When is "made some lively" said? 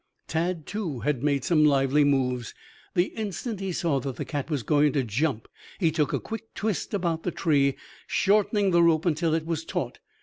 1.21-2.03